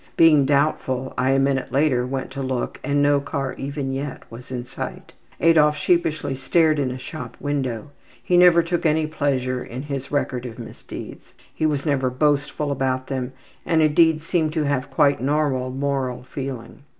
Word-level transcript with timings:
Being 0.17 0.47
doubtful, 0.47 1.13
I 1.15 1.29
a 1.29 1.37
minute 1.39 1.71
later 1.71 2.07
went 2.07 2.31
to 2.31 2.41
look 2.41 2.79
and 2.83 3.03
no 3.03 3.19
car 3.19 3.53
even 3.53 3.91
yet 3.93 4.23
was 4.31 4.49
in 4.49 4.65
sight. 4.65 5.11
Adolf 5.39 5.77
sheepishly 5.77 6.35
stared 6.35 6.79
in 6.79 6.89
a 6.89 6.97
shop 6.97 7.37
window. 7.39 7.91
He 8.23 8.35
never 8.35 8.63
took 8.63 8.83
any 8.83 9.05
pleasure 9.05 9.63
in 9.63 9.83
his 9.83 10.11
record 10.11 10.47
of 10.47 10.57
misdeeds. 10.57 11.33
He 11.53 11.67
was 11.67 11.85
never 11.85 12.09
boastful 12.09 12.71
about 12.71 13.05
them 13.05 13.33
and 13.63 13.83
indeed 13.83 14.23
seemed 14.23 14.53
to 14.53 14.63
have 14.63 14.89
quite 14.89 15.21
normal 15.21 15.69
moral 15.69 16.23
feeling. 16.23 16.79